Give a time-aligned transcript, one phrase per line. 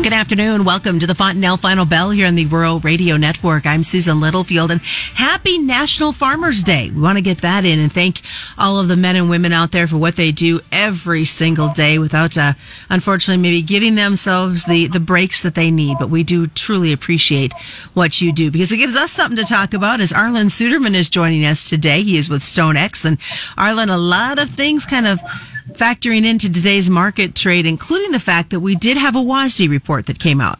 [0.00, 0.64] Good afternoon.
[0.64, 3.66] Welcome to the Fontanelle Final Bell here on the Rural Radio Network.
[3.66, 6.90] I'm Susan Littlefield and happy National Farmers Day.
[6.90, 8.20] We want to get that in and thank
[8.56, 11.98] all of the men and women out there for what they do every single day
[11.98, 12.52] without, uh,
[12.88, 15.98] unfortunately, maybe giving themselves the, the breaks that they need.
[15.98, 17.52] But we do truly appreciate
[17.92, 21.10] what you do because it gives us something to talk about as Arlan Suderman is
[21.10, 22.02] joining us today.
[22.02, 23.18] He is with StoneX and
[23.58, 25.20] Arlan, a lot of things kind of
[25.78, 30.06] factoring into today's market trade, including the fact that we did have a WASDE report
[30.06, 30.58] that came out.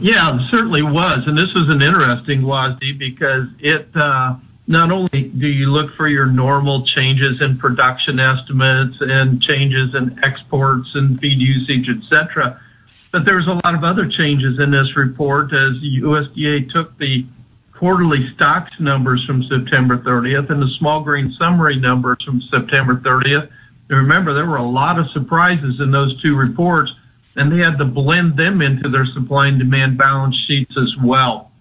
[0.00, 1.26] Yeah, it certainly was.
[1.26, 4.36] And this was an interesting WASDE because it uh,
[4.66, 10.18] not only do you look for your normal changes in production estimates and changes in
[10.22, 12.60] exports and feed usage, et cetera,
[13.12, 17.24] but there's a lot of other changes in this report as USDA took the
[17.78, 23.50] quarterly stocks numbers from September 30th and the small grain summary numbers from September 30th.
[23.88, 26.92] And remember, there were a lot of surprises in those two reports,
[27.36, 31.52] and they had to blend them into their supply and demand balance sheets as well.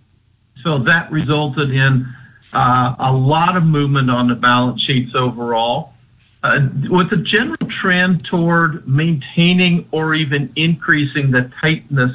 [0.63, 2.07] So that resulted in
[2.53, 5.93] uh, a lot of movement on the balance sheets overall.
[6.41, 12.11] Uh, with a general trend toward maintaining or even increasing the tightness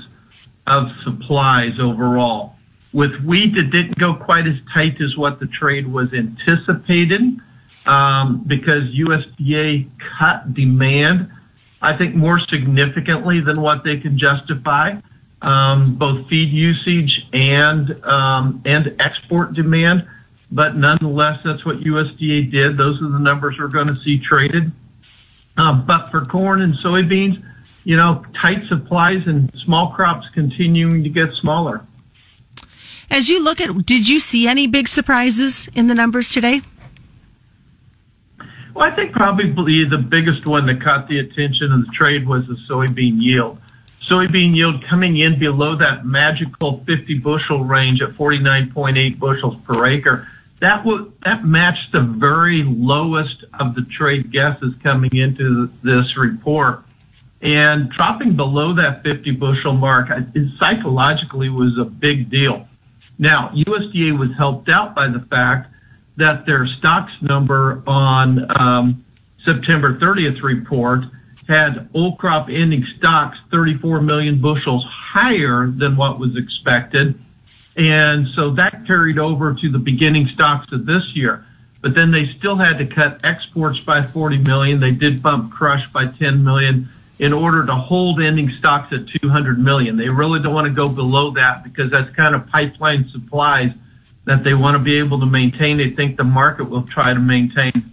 [0.69, 2.55] of supplies overall.
[2.93, 7.41] With wheat, it didn't go quite as tight as what the trade was anticipated
[7.87, 9.89] um, because USDA
[10.19, 11.31] cut demand,
[11.81, 14.97] I think, more significantly than what they can justify.
[15.43, 20.07] Um, both feed usage and um, and export demand,
[20.53, 22.77] but nonetheless, that's what USDA did.
[22.77, 24.71] Those are the numbers we're going to see traded.
[25.57, 27.43] Uh, but for corn and soybeans,
[27.85, 31.87] you know, tight supplies and small crops continuing to get smaller.
[33.11, 36.63] As you look at, did you see any big surprises in the numbers today?
[38.73, 42.47] Well, I think probably the biggest one that caught the attention of the trade was
[42.47, 43.59] the soybean yield.
[44.09, 50.29] Soybean yield coming in below that magical 50 bushel range at 49.8 bushels per acre.
[50.61, 56.85] That was, that matched the very lowest of the trade guesses coming into this report.
[57.43, 62.69] And dropping below that 50 bushel mark, it psychologically was a big deal.
[63.21, 65.71] Now, USDA was helped out by the fact
[66.17, 69.05] that their stocks number on um,
[69.45, 71.03] September 30th report
[71.47, 77.21] had old crop ending stocks 34 million bushels higher than what was expected.
[77.77, 81.45] And so that carried over to the beginning stocks of this year.
[81.83, 84.81] But then they still had to cut exports by 40 million.
[84.81, 86.89] They did bump crush by 10 million
[87.21, 89.99] in order to hold ending stocks at 200 million.
[89.99, 93.73] They really don't want to go below that because that's kind of pipeline supplies
[94.25, 95.77] that they want to be able to maintain.
[95.77, 97.93] They think the market will try to maintain.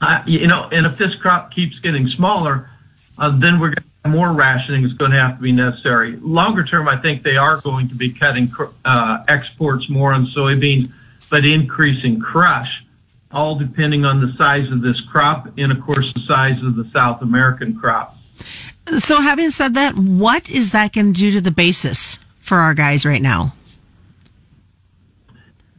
[0.00, 2.68] Uh, you know, and if this crop keeps getting smaller,
[3.16, 6.16] uh, then we're going to have more rationing is going to have to be necessary.
[6.16, 8.52] Longer term, I think they are going to be cutting
[8.84, 10.92] uh, exports more on soybeans,
[11.30, 12.84] but increasing crush,
[13.30, 16.90] all depending on the size of this crop and, of course, the size of the
[16.92, 18.16] South American crop.
[18.98, 22.74] So, having said that, what is that going to do to the basis for our
[22.74, 23.54] guys right now?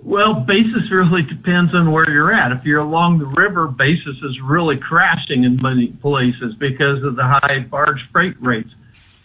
[0.02, 2.52] Well, basis really depends on where you're at.
[2.52, 7.24] If you're along the river, basis is really crashing in many places because of the
[7.24, 8.70] high barge freight rates.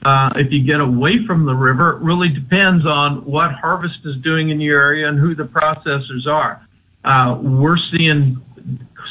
[0.04, 4.16] Uh, if you get away from the river, it really depends on what harvest is
[4.16, 6.66] doing in your area and who the processors are.
[7.04, 8.42] Uh, we're seeing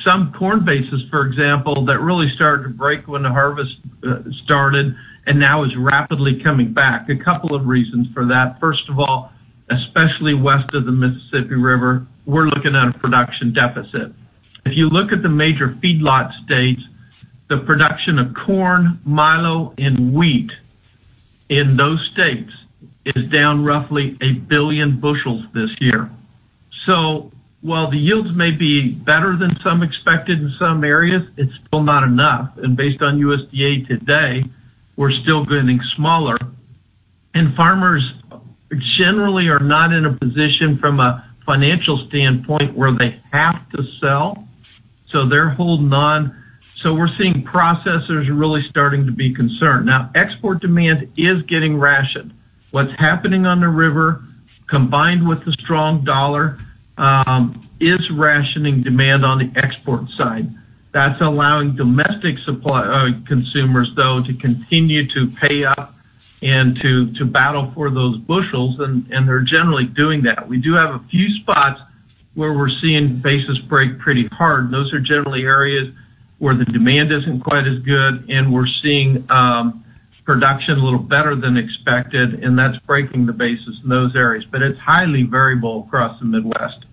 [0.04, 4.96] some corn bases, for example, that really started to break when the harvest uh, started
[5.26, 7.10] and now is rapidly coming back.
[7.10, 8.60] A couple of reasons for that.
[8.60, 9.32] First of all,
[9.70, 14.12] especially west of the Mississippi River, we're looking at a production deficit.
[14.66, 16.82] If you look at the major feedlot states,
[17.50, 20.52] the production of corn, milo, and wheat
[21.50, 22.52] in those states
[23.06, 26.10] is down roughly a billion bushels this year.
[26.86, 27.32] So
[27.64, 32.04] while the yields may be better than some expected in some areas, it's still not
[32.04, 32.58] enough.
[32.58, 34.44] And based on USDA today,
[34.98, 36.38] we're still getting smaller.
[37.34, 38.14] And farmers
[38.78, 44.46] generally are not in a position from a financial standpoint where they have to sell.
[45.08, 46.36] So they're holding on.
[46.76, 49.86] So we're seeing processors really starting to be concerned.
[49.86, 52.34] Now, export demand is getting rationed.
[52.72, 54.22] What's happening on the river
[54.68, 56.60] combined with the strong dollar
[56.98, 60.50] um, is rationing demand on the export side.
[60.92, 65.96] That's allowing domestic supply uh, consumers, though, to continue to pay up
[66.44, 70.48] and to, to battle for those bushels, and, and they're generally doing that.
[70.48, 71.82] We do have a few spots
[72.36, 74.70] where we're seeing basis break pretty hard.
[74.70, 75.94] Those are generally areas
[76.40, 79.83] where the demand isn't quite as good, and we're seeing um,
[80.26, 84.46] production a little better than expected, and that's breaking the basis in those areas.
[84.46, 86.86] But it's highly variable across the Midwest.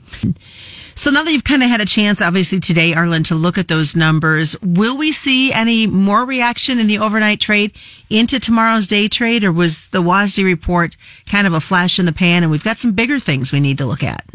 [0.97, 3.69] So now that you've kind of had a chance, obviously today, Arlan, to look at
[3.69, 7.73] those numbers, will we see any more reaction in the overnight trade
[8.11, 12.13] into tomorrow's day trade, or was the WASDE report kind of a flash in the
[12.13, 14.27] pan, and we've got some bigger things we need to look at?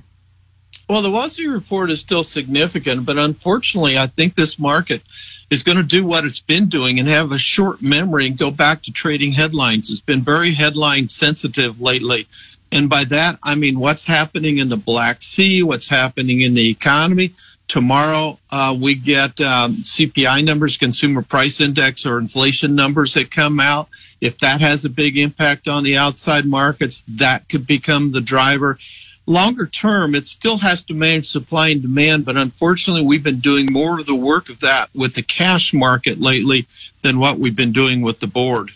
[0.87, 5.01] Well, the WASDE report is still significant, but unfortunately, I think this market
[5.49, 8.51] is going to do what it's been doing and have a short memory and go
[8.51, 9.89] back to trading headlines.
[9.89, 12.27] It's been very headline sensitive lately.
[12.71, 16.69] And by that, I mean what's happening in the Black Sea, what's happening in the
[16.69, 17.33] economy.
[17.67, 23.59] Tomorrow, uh, we get um, CPI numbers, consumer price index, or inflation numbers that come
[23.59, 23.89] out.
[24.21, 28.77] If that has a big impact on the outside markets, that could become the driver
[29.25, 33.71] longer term, it still has to manage supply and demand, but unfortunately, we've been doing
[33.71, 36.67] more of the work of that with the cash market lately
[37.01, 38.71] than what we've been doing with the board.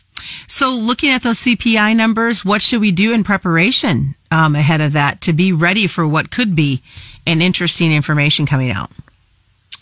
[0.47, 4.93] So, looking at those CPI numbers, what should we do in preparation um, ahead of
[4.93, 6.81] that to be ready for what could be
[7.25, 8.91] an interesting information coming out?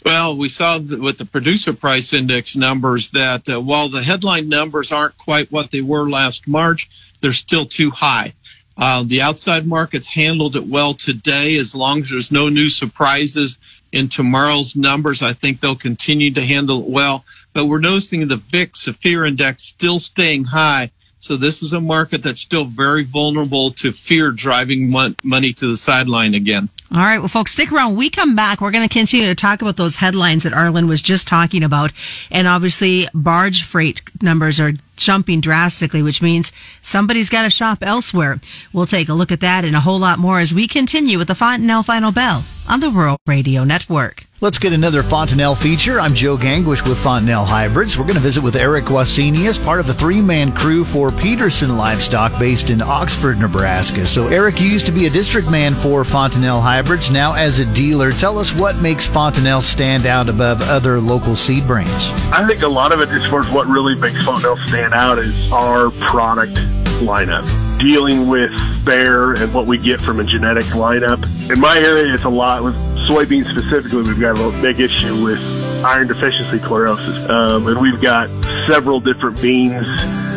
[0.06, 4.92] Well, we saw with the producer price index numbers that uh, while the headline numbers
[4.92, 8.34] aren't quite what they were last March, they're still too high.
[8.77, 11.57] Uh, the outside markets handled it well today.
[11.57, 13.57] As long as there's no new surprises
[13.91, 17.25] in tomorrow's numbers, I think they'll continue to handle it well.
[17.53, 20.91] But we're noticing the VIX, the fear index, still staying high.
[21.19, 24.94] So this is a market that's still very vulnerable to fear driving
[25.24, 26.69] money to the sideline again.
[26.94, 27.19] All right.
[27.19, 27.98] Well, folks, stick around.
[27.98, 28.62] We come back.
[28.62, 31.92] We're going to continue to talk about those headlines that Arlan was just talking about.
[32.31, 38.40] And obviously, barge freight numbers are jumping drastically, which means somebody's got to shop elsewhere.
[38.72, 41.28] We'll take a look at that and a whole lot more as we continue with
[41.28, 44.26] the Fontanelle Final Bell on the Rural Radio Network.
[44.39, 46.00] Let's get another Fontanelle feature.
[46.00, 47.98] I'm Joe Gangwish with Fontanelle Hybrids.
[47.98, 51.75] We're going to visit with Eric Guasini as part of the three-man crew for Peterson
[51.75, 54.06] Livestock based in Oxford, Nebraska.
[54.06, 57.10] So Eric, you used to be a district man for Fontanelle Hybrids.
[57.10, 61.66] Now as a dealer, tell us what makes Fontanelle stand out above other local seed
[61.66, 62.12] brands.
[62.31, 65.18] I think a lot of it, as far as what really makes Fontanelle stand out,
[65.18, 66.54] is our product
[67.01, 67.48] lineup
[67.80, 68.51] dealing with
[68.86, 71.25] Bayer and what we get from a genetic lineup.
[71.51, 72.75] In my area, it's a lot with
[73.07, 74.04] soybeans specifically.
[74.04, 75.39] We've got a big issue with
[75.83, 78.30] iron deficiency chlorosis, um, and we've got
[78.68, 79.86] several different beans,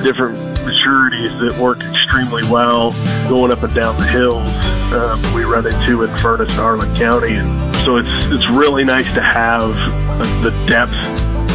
[0.02, 2.93] different maturities that work extremely well
[3.28, 4.49] going up and down the hills.
[4.93, 9.22] Um, we run into in Furnas, Harlan County, and so it's it's really nice to
[9.22, 9.75] have
[10.43, 10.94] the depth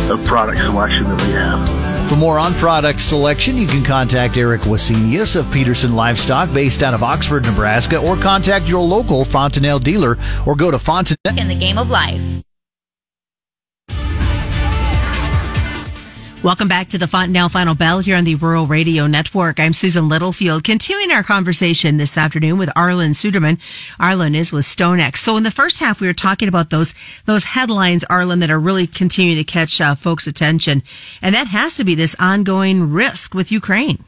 [0.09, 1.84] of product selection that we have.
[2.09, 6.93] For more on product selection, you can contact Eric Wasenius of Peterson Livestock based out
[6.93, 11.37] of Oxford, Nebraska, or contact your local Fontanelle dealer or go to Fontanelle.
[11.37, 12.21] In the game of life.
[16.45, 19.59] Welcome back to the Fontanelle Final Bell here on the Rural Radio Network.
[19.59, 23.57] I'm Susan Littlefield, continuing our conversation this afternoon with Arlan Suderman.
[23.99, 25.17] Arlan is with StoneX.
[25.17, 26.93] So in the first half, we were talking about those
[27.25, 30.83] those headlines, Arlan, that are really continuing to catch uh, folks' attention,
[31.19, 34.05] and that has to be this ongoing risk with Ukraine.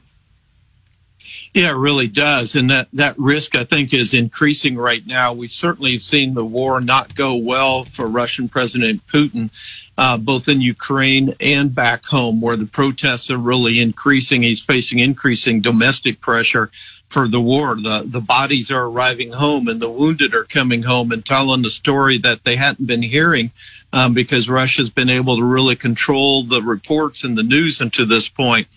[1.54, 2.56] Yeah, it really does.
[2.56, 5.34] And that, that risk, I think, is increasing right now.
[5.34, 9.50] We've certainly seen the war not go well for Russian President Putin
[9.98, 14.44] uh, both in Ukraine and back home, where the protests are really increasing.
[14.44, 16.70] He's facing increasing domestic pressure
[17.10, 17.76] for the war.
[17.76, 21.70] The the bodies are arriving home, and the wounded are coming home and telling the
[21.72, 23.52] story that they hadn't been hearing
[23.92, 28.30] um, because Russia's been able to really control the reports and the news until this
[28.30, 28.68] point.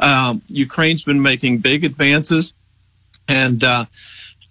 [0.00, 2.54] Um, Ukraine's been making big advances,
[3.28, 3.84] and uh,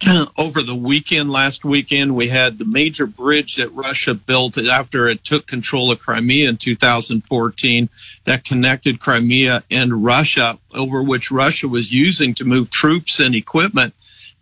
[0.38, 5.24] over the weekend, last weekend, we had the major bridge that Russia built after it
[5.24, 7.90] took control of Crimea in 2014
[8.26, 13.94] that connected Crimea and Russia, over which Russia was using to move troops and equipment.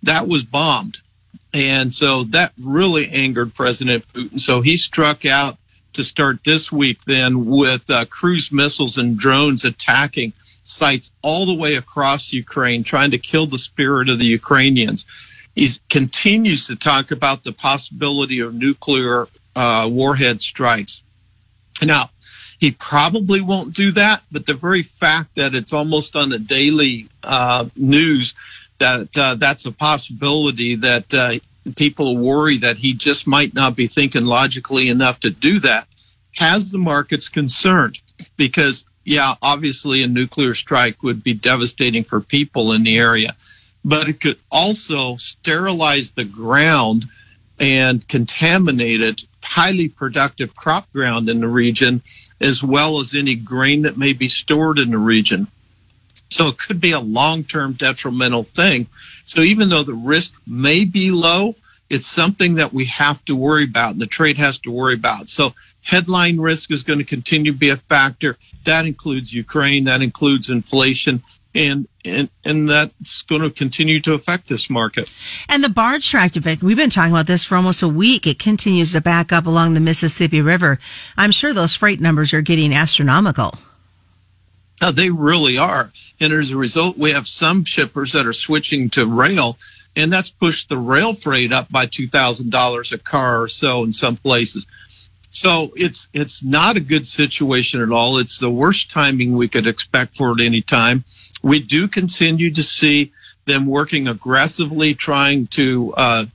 [0.04, 0.98] That was bombed.
[1.54, 4.40] And so that really angered President Putin.
[4.40, 5.58] So he struck out
[5.94, 10.34] to start this week then with uh, cruise missiles and drones attacking
[10.68, 15.06] sites all the way across Ukraine, trying to kill the spirit of the Ukrainians
[15.58, 21.02] he continues to talk about the possibility of nuclear uh, warhead strikes.
[21.82, 22.12] Now,
[22.60, 27.08] he probably won't do that, but the very fact that it's almost on the daily
[27.24, 28.36] uh, news
[28.78, 31.40] that uh, that's a possibility that uh,
[31.76, 35.88] people worry that he just might not be thinking logically enough to do that
[36.36, 37.98] has the markets concerned
[38.38, 43.36] because, yeah, obviously a nuclear strike would be devastating for people in the area
[43.88, 47.06] but it could also sterilize the ground
[47.58, 52.02] and contaminated highly productive crop ground in the region,
[52.42, 55.48] as well as any grain that may be stored in the region.
[56.30, 58.88] So it could be a long-term detrimental thing.
[59.24, 61.56] So even though the risk may be low,
[61.90, 65.30] it's something that we have to worry about and the trade has to worry about.
[65.30, 65.54] So
[65.84, 68.38] headline risk is going to continue to be a factor.
[68.66, 69.86] That includes Ukraine.
[69.86, 71.24] That includes inflation.
[71.56, 75.10] And, and, and that's going to continue to affect this market.
[75.50, 78.28] And the barge tractor effect, we've been talking about this for almost a week.
[78.28, 80.78] It continues to back up along the Mississippi River.
[81.16, 83.56] I'm sure those freight numbers are getting astronomical.
[84.94, 85.92] They really are.
[86.20, 89.58] And as a result, we have some shippers that are switching to rail,
[89.98, 94.16] and that's pushed the rail freight up by $2,000 a car or so in some
[94.16, 94.68] places.
[95.32, 98.18] So it's it's not a good situation at all.
[98.18, 101.04] It's the worst timing we could expect for it any time.
[101.44, 103.12] We do continue to see
[103.46, 106.26] them working aggressively, trying to uh,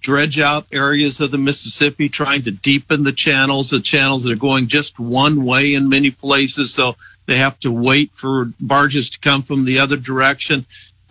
[0.00, 4.36] dredge out areas of the Mississippi, trying to deepen the channels, the channels that are
[4.36, 6.74] going just one way in many places.
[6.74, 10.66] So they have to wait for barges to come from the other direction.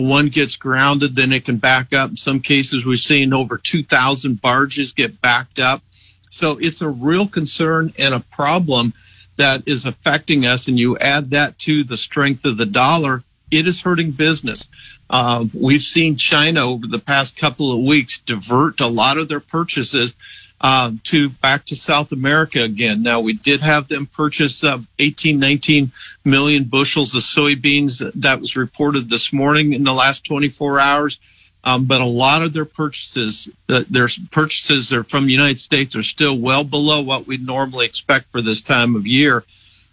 [0.08, 2.12] One gets grounded, then it can back up.
[2.12, 5.82] In some cases, we've seen over 2,000 barges get backed up.
[6.30, 8.94] So it's a real concern and a problem
[9.38, 10.68] that is affecting us.
[10.68, 14.70] And you add that to the strength of the dollar, it is hurting business.
[15.10, 19.42] Uh, we've seen China over the past couple of weeks divert a lot of their
[19.42, 20.16] purchases
[20.62, 23.02] uh, to back to South America again.
[23.02, 25.92] Now we did have them purchase uh, 18, 19
[26.24, 28.10] million bushels of soybeans.
[28.22, 31.20] That was reported this morning in the last 24 hours.
[31.64, 35.96] Um, but a lot of their purchases, uh, their purchases are from the United States
[35.96, 39.44] are still well below what we'd normally expect for this time of year.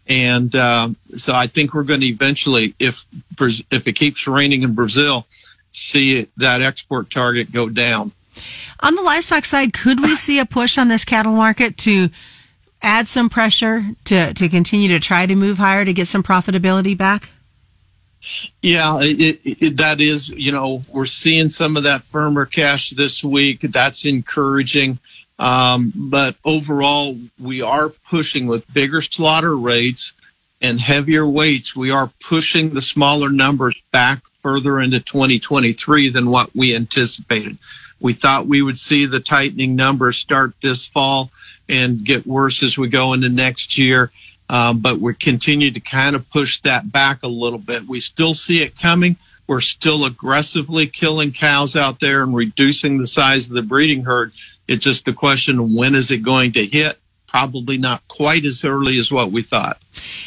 [0.07, 3.05] And uh, so I think we're going to eventually, if
[3.39, 5.27] if it keeps raining in Brazil,
[5.73, 8.13] see that export target go down.
[8.81, 12.11] On the livestock side, could we see a push on this cattle market to
[12.81, 16.97] add some pressure to, to continue to try to move higher to get some profitability
[16.97, 17.31] back?
[18.61, 23.23] Yeah, it, it, that is, you know, we're seeing some of that firmer cash this
[23.23, 23.61] week.
[23.61, 24.99] That's encouraging.
[25.39, 30.13] Um, but overall, we are pushing with bigger slaughter rates
[30.61, 31.77] and heavier weights.
[31.77, 37.59] We are pushing the smaller numbers back further into 2023 than what we anticipated.
[38.01, 41.31] We thought we would see the tightening numbers start this fall
[41.69, 44.11] and get worse as we go into next year.
[44.51, 47.87] Um, but we continue to kind of push that back a little bit.
[47.87, 49.17] We still see it coming.
[49.47, 54.33] We're still aggressively killing cows out there and reducing the size of the breeding herd.
[54.67, 56.99] It's just the question when is it going to hit?
[57.29, 59.79] Probably not quite as early as what we thought.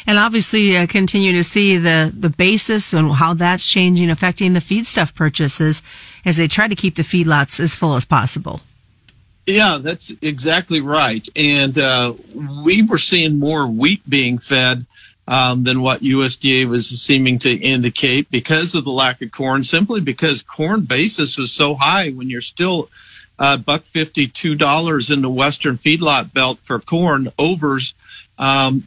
[0.06, 4.60] And obviously, uh, continue to see the, the basis and how that's changing, affecting the
[4.60, 5.82] feedstuff purchases
[6.24, 8.60] as they try to keep the feedlots as full as possible.
[9.46, 11.26] Yeah, that's exactly right.
[11.34, 14.86] And uh, we were seeing more wheat being fed
[15.26, 20.00] um, than what USDA was seeming to indicate because of the lack of corn, simply
[20.00, 22.88] because corn basis was so high when you're still
[23.42, 27.94] uh, buck fifty two dollars in the western feedlot belt for corn overs.
[28.38, 28.84] Um,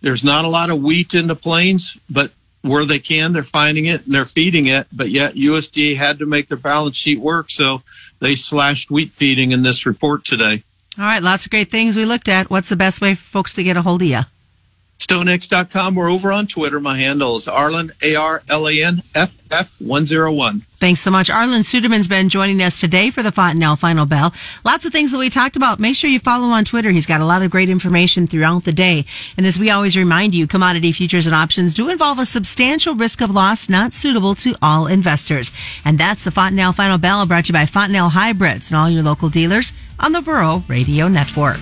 [0.00, 2.32] there's not a lot of wheat in the plains, but
[2.62, 4.88] where they can, they're finding it and they're feeding it.
[4.92, 7.82] But yet USDA had to make their balance sheet work, so
[8.18, 10.64] they slashed wheat feeding in this report today.
[10.98, 12.50] All right, lots of great things we looked at.
[12.50, 14.20] What's the best way for folks to get a hold of you?
[14.98, 15.94] StoneX.com.
[15.94, 16.80] We're over on Twitter.
[16.80, 20.62] My handle is Arlan, A-R-L-A-N-F-F-101.
[20.78, 21.28] Thanks so much.
[21.28, 24.32] Arlan Suderman's been joining us today for the Fontanelle Final Bell.
[24.64, 25.80] Lots of things that we talked about.
[25.80, 26.90] Make sure you follow on Twitter.
[26.90, 29.04] He's got a lot of great information throughout the day.
[29.36, 33.20] And as we always remind you, commodity futures and options do involve a substantial risk
[33.20, 35.52] of loss not suitable to all investors.
[35.84, 39.02] And that's the Fontanelle Final Bell brought to you by Fontanelle Hybrids and all your
[39.02, 41.58] local dealers on the Rural Radio Network.